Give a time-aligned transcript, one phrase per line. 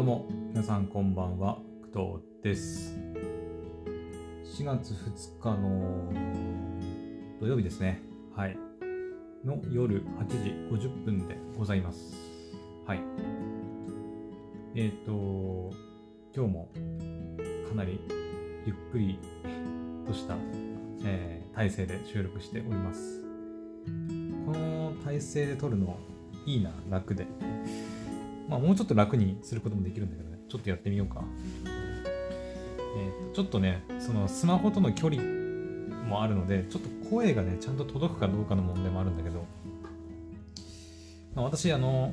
[0.00, 1.58] どうも皆さんこんばんは
[1.92, 2.96] 工藤です。
[4.58, 6.10] 4月2日の
[7.38, 8.00] 土曜日ですね。
[8.34, 8.56] はい。
[9.44, 12.14] の夜8時50分でございます。
[12.86, 13.00] はい。
[14.74, 15.70] えっ、ー、と
[16.34, 16.68] 今日も
[17.68, 18.00] かなり
[18.64, 19.18] ゆっくり
[20.06, 20.34] とした、
[21.04, 23.22] えー、体勢で収録しております。
[24.46, 25.94] この体勢で撮るの
[26.46, 27.26] いいな楽で。
[28.50, 31.24] まあ、もうちょっと楽にすることもできるんだけどね、ちょっとやってみようか。
[32.96, 35.22] えーと、ちょっとね、そのスマホとの距離
[36.08, 39.46] もあるので、ちょっと声がね、ちゃんと届くかどうかの問題もあるんだけど、
[41.36, 42.12] まあ、私、あの、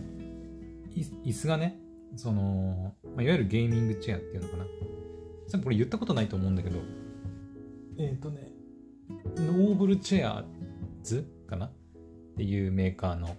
[0.95, 1.80] 椅子がね、
[2.16, 4.66] その、まあ、いわゆるゲーミングチェアっていうのかな。
[5.48, 6.78] さっきこれ言ったことないと思うんだけど、
[7.98, 8.52] えっ、ー、とね、
[9.38, 11.67] noblechairs かな？
[11.67, 11.72] っ
[12.36, 13.36] ていうメーカーの、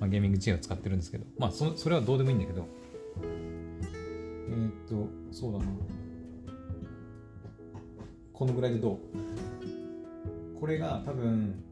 [0.00, 2.66] まあ、ゲーミングチェアを使ってるんですけど、まあそ、それはどうでもいいんだけど、
[3.22, 5.64] えー、っと、そうだな。
[8.32, 8.98] このぐらいでどう？
[10.60, 11.62] これが多分、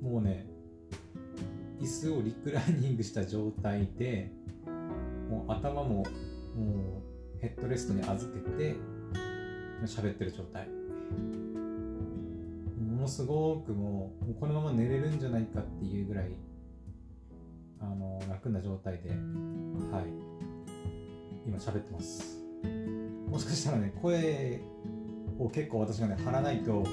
[0.00, 0.46] もうね、
[1.80, 4.32] 椅子をリクライニングした状態で、
[5.28, 8.76] もう頭ももうヘッドレストに預けて
[9.84, 10.68] 喋ってる状態。
[12.80, 16.30] ものすごく、もうこのまま寝れるんじゃないかっていうぐらい
[17.82, 19.18] あの楽な状態で、はい、
[21.46, 22.38] 今喋ってます。
[23.28, 24.60] もしかしたらね、声
[25.38, 26.84] を結構私がね、張らないと、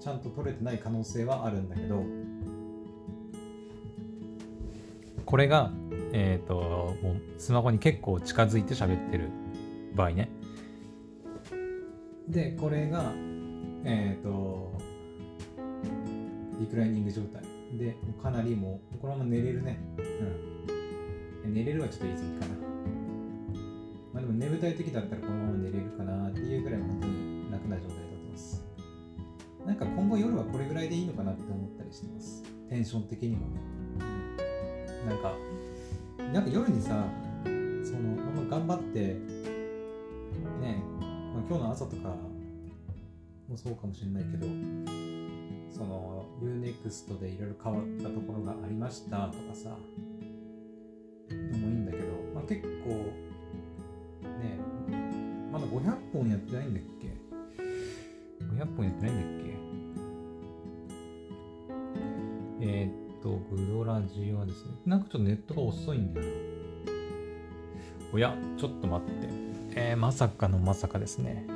[0.00, 2.04] ちゃんと取れてない可能性はあるんだけど、
[5.24, 5.70] これが、
[6.12, 9.28] えっ、ー、と、もうスマホに結構近づいて喋ってる
[9.94, 10.30] 場合ね。
[12.28, 13.12] で、これが、
[13.84, 14.78] えっ、ー、と、
[16.60, 17.57] リクライニング状態。
[17.76, 19.78] で、かなりもう、このまま寝れるね。
[21.44, 21.54] うん。
[21.54, 22.46] 寝れるはちょっと言い過ぎかな。
[24.12, 28.64] まあでも眠たい時だったらこのまま寝れるかなっていうぐらい本当に楽な状態だと思います。
[29.66, 32.42] なんか今後夜はこれぐらいでいいのかなって思ったりしてます。
[32.68, 33.60] テンション的にもね。
[35.02, 35.34] うん、なんか、
[36.32, 37.04] なんか夜にさ、
[37.44, 38.98] その、あんま頑張って、
[40.60, 42.16] ね、まあ、今日の朝とか
[43.48, 44.46] もそうかもしれないけど、
[46.88, 49.76] UNEXT でいろいろ変わったところがありましたとかさ。
[51.30, 52.04] のもいいんだけど、
[52.34, 52.88] まあ、結構
[54.38, 54.58] ね
[55.52, 57.08] まだ500本やってないんだっけ
[58.44, 59.46] ？500本やってないんだっ
[62.60, 62.66] け？
[62.66, 66.32] えー、っとグロラジはですねなんかちょっとネットが遅いんだよな。
[68.10, 69.28] おやちょっと待って。
[69.74, 71.46] えー、まさかのまさかですね。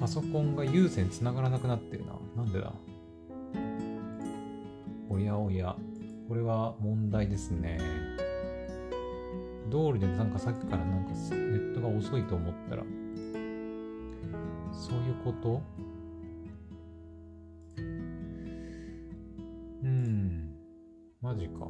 [0.00, 2.14] パソコンが有線繋がらなくなってるな。
[2.34, 2.72] なんでだ？
[5.08, 5.76] おやおや、
[6.28, 7.78] これは問題ですね。
[9.70, 12.82] 道理でなんかさっきからなんかネットが遅いと思ったら、
[14.72, 15.62] そういうこと？
[19.82, 20.54] うん、
[21.20, 21.66] マジか。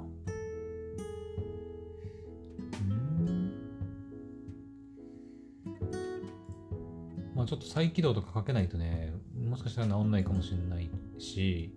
[7.34, 11.74] まあちょっと再起動とかかけないとね、もしかしたら治んないかもしれないし、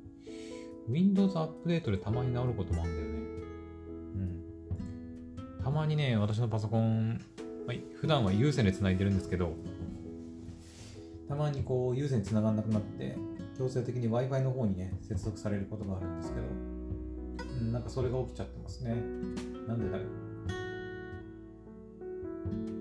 [0.89, 3.17] Windows アップデートでたまに治ることもあるんだよね。
[5.57, 5.63] うん。
[5.63, 7.19] たまにね、私のパソコン、
[7.67, 9.53] まあ、普段は有線で繋いでるんですけど、
[11.27, 13.17] たまにこう有線繋がんなくなって、
[13.57, 16.45] 強制的に Wi-Fi の方にね、接続されることがあるんですけど、
[17.59, 18.95] うん、なんかそれが起きちゃってますね。
[19.67, 20.27] なんでだろう。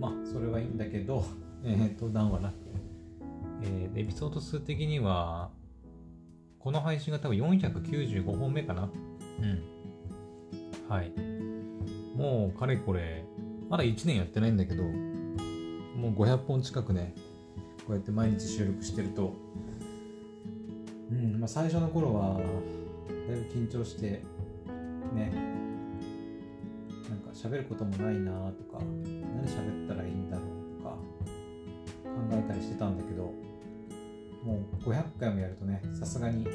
[0.00, 1.24] まあ、それはいいんだけど、
[1.64, 2.52] えっ、ー、と、談話な。
[3.62, 5.50] えー、エピソード数的には、
[6.66, 8.90] この配信が多分495本目かな。
[9.40, 9.62] うん。
[10.88, 11.12] はい。
[12.16, 13.24] もう、かれこれ、
[13.70, 17.14] まだ1年やってないんだけど、もう500本近くね、
[17.86, 19.36] こうやって毎日収録してると、
[21.12, 22.40] うん、まあ最初の頃は、
[23.28, 24.24] だいぶ緊張して、
[25.14, 25.30] ね、
[27.08, 30.96] なんか喋ることもないなとか、何喋ったらいいんだろうとか、
[32.02, 33.45] 考えたりしてたんだけど、
[34.86, 36.46] 500回もやるとねさすがに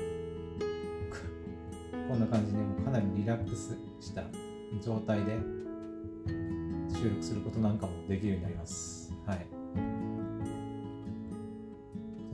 [2.07, 4.24] こんな感じでもうかなりリラックスした
[4.81, 5.38] 状態で
[6.89, 9.13] 収録することなんかもできるようになります。
[9.25, 9.45] はい。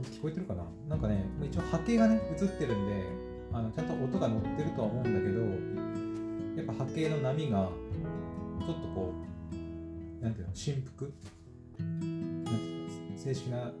[0.04, 0.64] 聞こえてるかな？
[0.88, 3.04] なんかね一応波形がね映ってるんで
[3.52, 5.40] あのちゃんと音が乗ってるとは思うんだけど
[6.62, 7.68] やっぱ波形の波が
[8.60, 9.12] ちょっとこ
[10.20, 11.08] うなんていうの振幅？
[11.78, 13.72] なんていうの正式な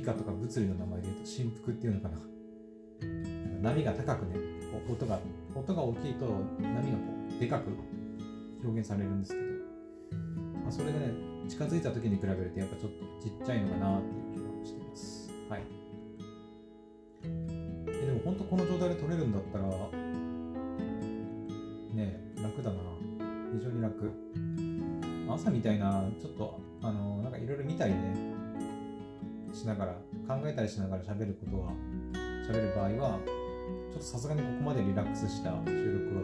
[0.00, 2.18] 理科とか物理の名前で言うと振幅っていうのかな
[3.60, 4.36] 波が高くね
[4.90, 5.20] 音が
[5.54, 6.26] 音が大きいと
[6.58, 7.70] 波がこうでかく
[8.64, 9.50] 表現されるんですけど
[10.62, 11.12] まあ、それがね、
[11.48, 15.30] 近づいた時に比べるとやっぱちょっとちっちゃいのかなっていう気がしてます。
[15.48, 15.62] はい。
[17.88, 19.64] えでも本当この状態で取れるんだったら、
[21.94, 22.76] ね楽だな。
[23.52, 24.12] 非常に楽。
[25.28, 28.14] 朝みたいな、ちょっと、あの、なんかいろいろ見たりね、
[29.52, 29.94] しながら、
[30.28, 31.72] 考えたりしながら喋ることは、
[32.48, 33.18] 喋る場合は、
[33.90, 36.22] ちょっとさすがにここまでリラックスした収録は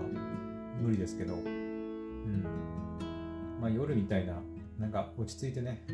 [0.80, 2.44] 無理ですけど、うん。
[3.60, 4.42] まあ夜みたいな、
[4.78, 5.84] なんか落ち着いてね、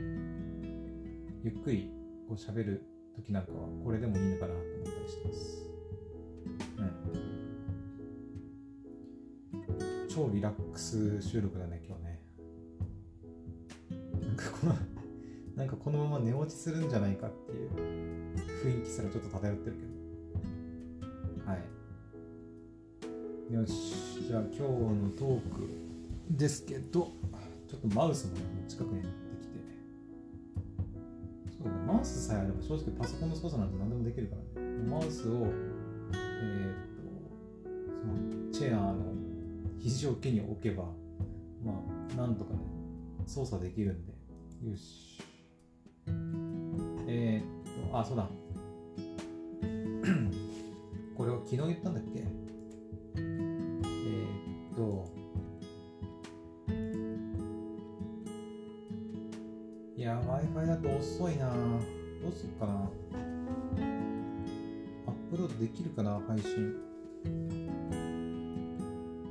[1.42, 1.90] ゆっくり
[2.28, 2.86] こう喋る
[3.16, 5.66] 時なんかはこれでもいいのかなと思ったりしてます。
[6.78, 6.92] うん。
[10.08, 12.01] 超リラックス収録だね、今日
[15.56, 17.70] なんかこのまま寝落ちするんじゃないかっていう
[18.64, 21.50] 雰囲気すらちょっと漂ってるけど。
[21.50, 21.56] は
[23.50, 23.54] い。
[23.54, 25.68] よし、じゃあ今日のトーク
[26.30, 27.10] ですけど、
[27.68, 28.32] ちょっとマウスも、
[28.66, 29.08] 近くに持って
[29.42, 29.58] きて、
[31.58, 34.78] そうだね、マウスさえあれば正直パソコンの操作なんて何でもできるからね。
[34.88, 37.70] マウスを、えー、っと、
[38.00, 39.12] そのチェアの
[39.78, 40.84] 肘置きに置けば、
[41.64, 41.82] ま
[42.14, 42.60] あ、なんとかね、
[43.26, 44.12] 操作できるんで、
[44.70, 45.11] よし。
[47.92, 48.26] あ、そうだ。
[51.14, 52.24] これを昨日言ったんだっけ？
[53.14, 55.04] えー、っと、
[59.94, 61.52] いや、Wi-Fi だと遅いな
[62.22, 62.76] どうすっかなア
[65.10, 66.74] ップロードできるかな配信。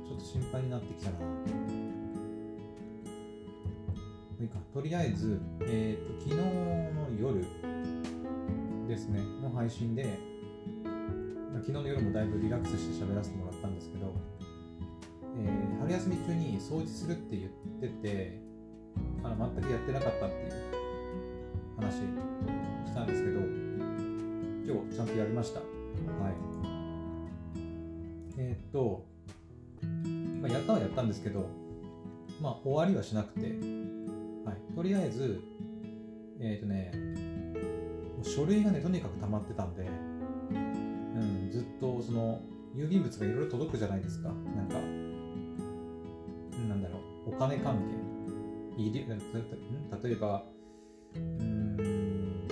[0.06, 1.18] ちょっと心配になってきたな。
[4.40, 4.60] いいか。
[4.72, 7.44] とりあえず、えっ、と、昨日の夜
[8.92, 10.04] ですね、の配信で、
[10.84, 14.12] ま昨日の夜もだいぶリラックスして喋らせてもらったんですけど、
[15.38, 17.50] えー、春休み中に掃除するって言っ
[17.80, 18.38] てて、
[19.24, 20.52] あの全くやってなかったっていう
[21.78, 23.40] 話したんですけど、
[24.74, 25.60] 今日ちゃんとやりました。
[25.60, 25.72] はい。
[28.36, 29.06] えー、っと、
[30.42, 31.48] まあ、やったはやったんですけど、
[32.42, 33.46] まあ、終わりはしなくて、
[34.44, 35.40] はい、とりあえず、
[36.40, 37.21] えー、っとね、
[38.22, 42.40] 書類がね、とにかく溜まってたんで、うんずっとその
[42.74, 44.74] 郵便物がいろいろ届くじゃないですかなんか
[46.68, 47.76] なんだろうお金関
[48.76, 49.08] 係医療
[50.02, 50.44] 例えば
[51.14, 52.48] うん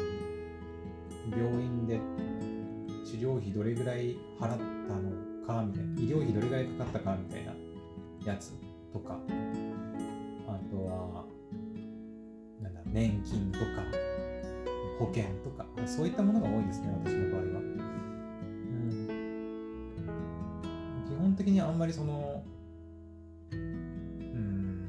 [1.30, 1.98] 病院で
[3.04, 7.54] 治療費どれぐらい払ったのかみたいな医療費どれぐらいかかったかみたいな
[8.24, 8.52] やつ
[8.92, 9.18] とか
[10.46, 11.24] あとは
[12.60, 14.09] なんだ年金とか
[15.00, 17.60] 保険とかそういったものが多いですね私の場合は。
[21.08, 22.44] 基本的にあんまりその、
[23.52, 24.88] うん、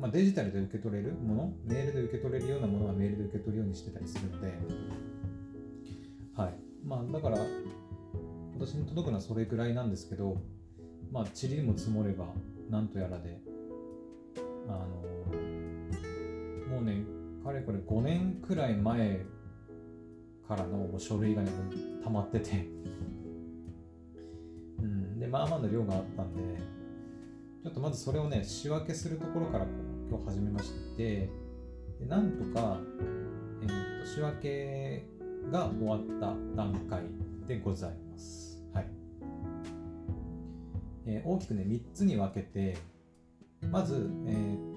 [0.00, 4.52] まあ、デジタルで受け取れるもの、メールで受け取れるようなものはメールで受け取るようにしてたりするので、
[6.36, 6.54] はい。
[6.84, 7.38] まあ、だから、
[8.58, 10.36] 私に届くのはそれぐらいなんですけど、
[11.12, 12.26] まあ、塵も積もれば、
[12.68, 13.40] なんとやらで、
[17.58, 19.24] れこれ5年くらい前
[20.46, 21.50] からの書類がね、
[22.02, 22.66] 溜まってて
[24.80, 26.40] うんでまあまあの量があったんで、
[27.62, 29.66] ちょっとまずそれをね、仕分けするところから
[30.08, 31.28] 今日始めまして、
[32.00, 32.78] でなんとか、
[33.62, 35.04] えーと、仕分け
[35.50, 37.02] が終わった段階
[37.46, 38.62] でございます。
[38.72, 38.86] はい。
[41.06, 42.78] えー、大きくね、3つに分けて、
[43.70, 44.74] まず、えっ、ー、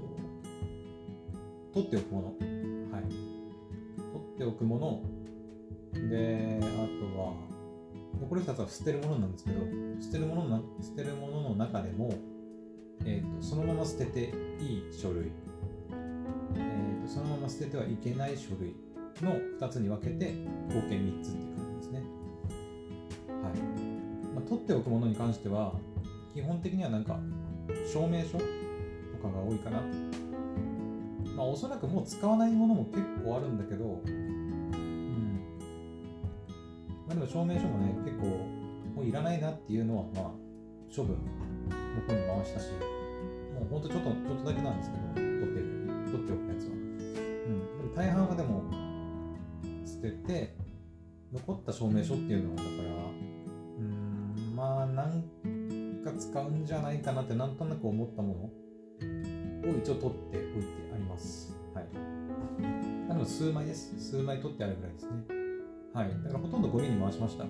[1.74, 2.61] と、取っておくもの。
[4.34, 5.04] っておくもの。
[6.10, 7.34] で、あとは、
[8.20, 9.60] 残り2つは捨てるものなんですけど、
[10.02, 12.14] 捨てるものの捨てるものの中でも、
[13.06, 15.32] えーと、そのまま捨てていい書類、
[16.56, 18.76] えーと、そのまま捨ててはいけない書類
[19.22, 20.34] の2つに分けて
[20.70, 22.04] 合計3つっていう感じですね。
[23.30, 23.60] はい
[24.36, 25.74] まあ、取っておくものに関しては
[26.34, 27.20] 基本的にはなんか
[27.92, 28.38] 証明書と
[29.22, 29.82] かが多いかな。
[31.42, 35.42] まあ、おそらくもう使わないものも結構あるんだけど、うん。
[37.08, 38.28] まあ、でも証明書もね、結構
[38.94, 40.32] もういらないなっていうのは、まあ、
[40.96, 41.24] 処分、向
[42.08, 42.68] こうに回したし、
[43.56, 45.62] もうほんとちょっと、ちょっとだけなんですけど、取って、
[46.12, 46.74] 取っておくやつは。
[46.74, 47.78] うん。
[47.80, 48.62] でも大半はでも、
[49.84, 50.56] 捨てて、
[51.34, 52.74] 残った証明書っていうのは、だから、
[53.80, 55.24] うん、まあ、なん
[56.06, 58.52] か使うんじゃないかなってなんとなく思ったも
[59.66, 60.91] のを一応取っておいて。
[61.74, 63.08] はい。
[63.08, 63.94] でも数枚です。
[64.00, 65.12] 数枚取ってあるぐらいですね。
[65.94, 66.10] はい。
[66.24, 67.46] だからほとんどゴミに回しました。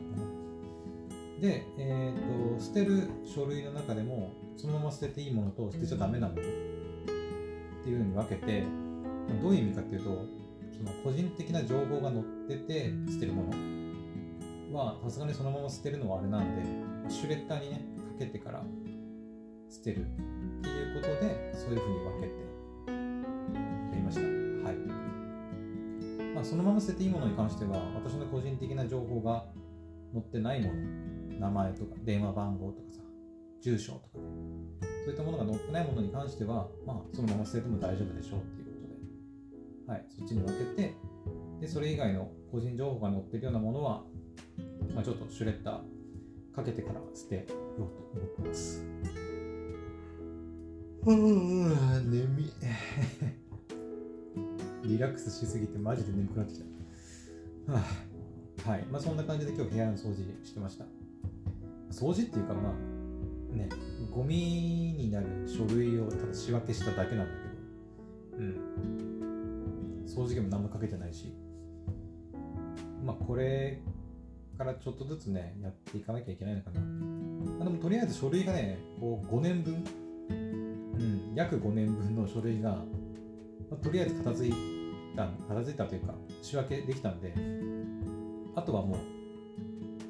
[1.41, 6.43] で、えーと、捨てる書類の中でもそのまま捨てていいものと捨てちゃダメなものっ
[7.83, 8.63] ていうのに分けて
[9.41, 10.25] どういう意味かっていうと
[10.71, 13.43] その個人的な情報が載ってて捨てるも
[14.71, 16.55] のはさすがにそのまま捨てるのはあれなん
[17.07, 17.85] でシュレッダーにね
[18.19, 18.63] かけてから
[19.69, 22.50] 捨てるっていうことでそういうふうに分けて
[26.41, 29.45] あそのまま捨てていいものに関しては私の個人的な情報が
[30.13, 33.01] 載ってないもの名前とか電話番号とかさ
[33.61, 38.87] 住所とかねそういったものが載ってないものに関しては、まあ、そのまま捨てても大丈夫でしょうっていうこ
[39.87, 40.95] とで、はい、そっちに分けて、
[41.59, 44.03] で、それ以外の個人情報が載ってるようなものは、
[44.93, 48.83] まあ、ちょっとシュレッダーかけてから捨てようと思ってます。
[51.03, 52.51] うん、眠い。
[55.01, 57.73] ラックスしすぎてマジで眠くなってきた。
[57.73, 57.81] は
[58.65, 58.85] あ、はい。
[58.91, 60.85] まあそんな感じで今日部屋の掃除してました。
[61.91, 63.67] 掃除っていうかまあ、ね、
[64.11, 67.31] ゴミになる書類をただ仕分けしただけなんだ
[68.31, 70.05] けど、うん。
[70.05, 71.33] 掃除機も何もかけてないし、
[73.03, 73.81] まあこれ
[74.57, 76.81] からちょっとずつね、やっていかなきゃいけないのかな。
[76.81, 79.83] まあ、でもとりあえず書類がね、こう5年分、
[80.29, 82.85] うん、約5年分の書類が、ま
[83.71, 84.80] あ、とりあえず片付い
[85.15, 87.33] た、片付いたというか、仕分けできたんで、
[88.55, 88.97] あとはもう、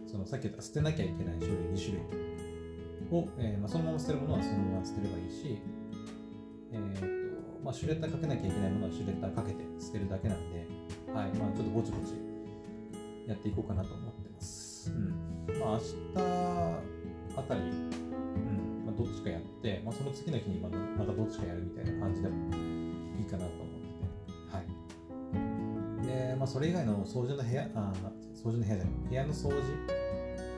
[0.10, 2.22] そのさっき言った捨てなきゃいけない書類2種類
[3.12, 5.62] を、えーまあ、そのまま捨てるものはそのまま捨てればいいし、
[6.72, 7.06] えーと
[7.64, 10.68] まあ、シュレッダーかけなきゃいけないものはシュレッダーかけて捨てるだけなんで、
[11.14, 12.16] はいまあ、ちょっとぼちぼち
[13.28, 14.92] やっていこうかなと思ってます。
[14.92, 15.88] うんまあ、明日
[17.38, 22.36] あたり、うんまあ、どっちかやって、まあ、その次の日にままたどっちかやるみたいな感じでも
[23.18, 23.71] いいかなと思ってて、はい
[26.12, 27.94] でまあ、それ以外の掃除の部屋あ
[28.36, 29.62] 掃除の部屋じゃない部屋の掃除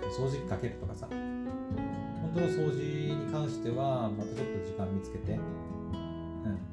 [0.10, 5.40] 掃除機かけるとかさ本当の掃除に関しては、またちょっと時間見つけて、うん、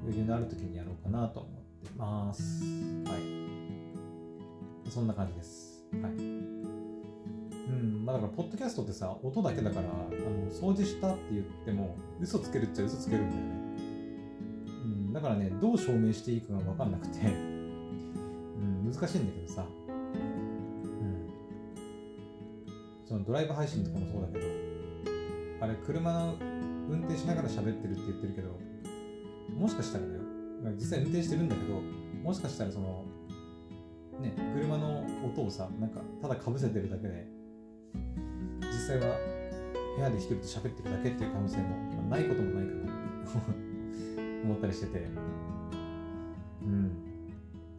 [0.04, 2.64] 余裕のある時にやろうかなと思ってます。
[2.64, 3.10] は
[4.86, 4.90] い。
[4.90, 5.84] そんな感じです。
[6.00, 6.12] はい。
[6.12, 13.48] うん、まあだから、ポッドキャストってさ、音だけだから、あの掃除したって言っても、嘘つけるっちゃ嘘つけるんだよね。
[14.84, 17.18] うん、だからね、どう証明していいかがわかんなくて、
[18.80, 21.28] 難しいんだけどさ、うん。
[23.06, 24.46] そのドライブ配信とかもそうだけど、
[25.60, 26.36] あれ車の
[26.88, 28.58] 運転しながら喋ってるって言ってるけど
[29.54, 30.20] もしかしたらだよ。
[30.76, 31.80] 実際運転してるんだけど
[32.22, 33.04] もしかしたらその
[34.20, 37.26] ね車の音をさなんかただかぶせてるだけで
[38.60, 39.16] 実際は
[39.96, 42.92] 部屋で一人で喋ってるだけっていう可能性もないこともないかな
[44.44, 45.08] 思ったりしてて。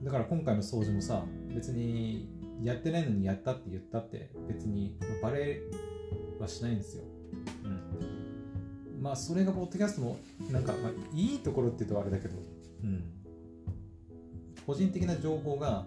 [0.04, 2.28] だから今回の掃除もさ別に
[2.64, 5.62] やってないのにやったって言ったって別にバレ
[6.40, 7.04] はしないんですよ。
[7.64, 10.18] うん、まあそれがポッドキャストの
[10.50, 12.36] なんか、まあ、いいところって言うとあれだけど、
[12.84, 13.04] うん、
[14.66, 15.86] 個人的な情報が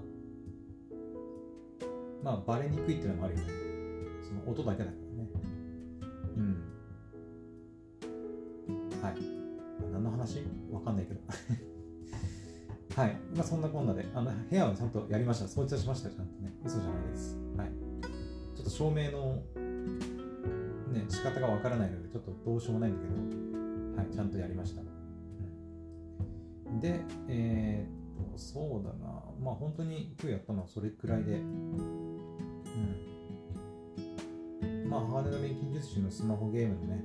[2.22, 3.46] まあバレにくいっていうのもあるよね。
[4.22, 5.28] その音だけだからね。
[6.36, 6.62] うん。
[9.02, 9.14] はい、
[9.92, 10.38] 何の話？
[10.72, 11.20] わかんないけど
[12.96, 13.16] はい。
[13.34, 15.46] まあ、そんなこんなで、あの、部屋はちゃんとやりました。
[15.46, 16.52] 掃除はしました、ちゃんとね。
[16.64, 17.36] 嘘じゃないです。
[17.56, 17.68] はい。
[18.54, 19.42] ちょっと照明の
[20.92, 23.14] ね、仕方がわからないので、ちょっとどうしようもないんだけど、
[24.00, 24.82] はい、ちゃんとやりました。
[24.82, 24.84] う
[26.70, 32.14] ん、で、えー、っと、そうだな、まあ本当に今日やったのはそれくらいで、うん。
[34.88, 37.02] まあ、鋼の錬金術師のスマホゲームのね、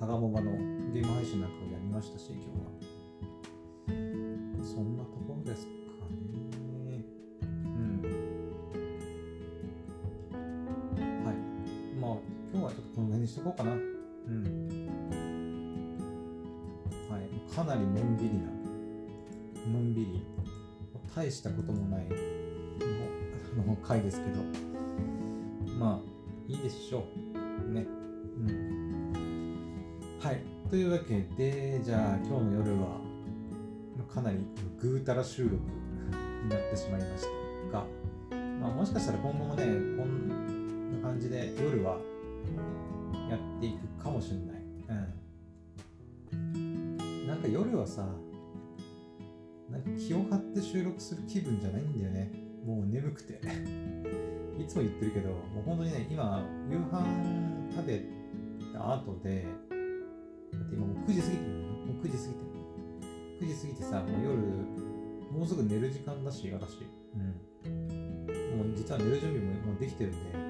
[0.00, 0.50] ハガモバの
[0.92, 2.73] ゲーム配信なんかをやりましたし、今日は。
[13.54, 13.72] うかな。
[13.72, 14.42] うん。
[17.10, 17.54] はい。
[17.54, 18.46] かなりのんびりな、
[19.72, 20.26] のんびり、
[21.14, 22.06] 大したこともない
[23.56, 24.42] のの回ですけど、
[25.78, 26.14] まあ、
[26.48, 27.04] いいでしょ
[27.68, 27.72] う。
[27.72, 27.86] ね。
[28.38, 30.18] うん。
[30.20, 30.40] はい。
[30.68, 33.00] というわけで、じゃあ今日の夜は、
[34.12, 34.38] かなり
[34.80, 35.54] ぐうたら収録
[36.44, 37.26] になってしまいまし
[37.70, 37.86] たが、
[38.60, 39.64] まあ、もしかしたら今後もね、
[39.96, 41.98] こんな感じで夜は
[43.68, 44.56] っていくかもしれない。
[46.32, 47.26] うん。
[47.26, 48.06] なんか夜はさ、
[49.70, 52.30] なんか気を張って収録する気分じゃないんだよね。
[52.66, 53.40] もう眠くて。
[54.56, 58.04] いつも言ってるけど、もう本当にね、今、夕飯食べ
[58.72, 59.46] た後で、
[60.52, 62.44] だって今もう9時過ぎてるもう9時過ぎてる。
[63.40, 64.36] 9時過ぎてさ、もう夜、
[65.32, 66.78] もうすぐ寝る時間だし、私。
[67.14, 68.58] うん。
[68.58, 70.43] もう実は寝る準備ももうできてるんで、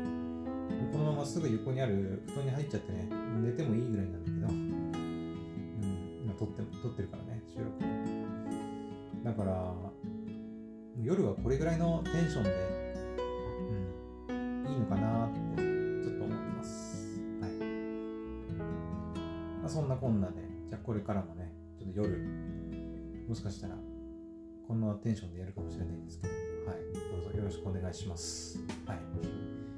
[0.94, 3.08] このまますぐ横にある布団に入っちゃってね、
[3.42, 4.92] 寝てもいいぐらいなんだけど、うん、
[6.22, 7.84] 今撮って撮ってるからね、収録。
[9.24, 9.74] だから
[11.02, 12.50] 夜はこれぐらいのテンションで、
[14.28, 15.40] うん、いいのかなって
[16.04, 17.18] ちょっと思ってます。
[17.40, 17.50] はい、
[19.62, 20.34] まあ、そんなこんなで
[20.68, 22.24] じゃあこれからもねちょっと夜
[23.28, 23.74] もしかしたら
[24.68, 26.32] こんなテンションでやるかもしれないんですけど
[26.70, 27.20] はい。
[27.20, 28.60] どうぞよろしくお願いします。
[28.86, 29.73] はい。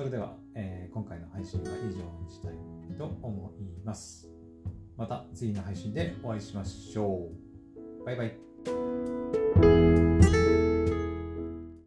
[0.00, 2.54] それでは、えー、今回の配信は以上にしたい
[2.96, 4.30] と思います
[4.96, 7.28] また次の配信でお会いしましょ
[8.02, 8.04] う。
[8.06, 8.49] バイバイ。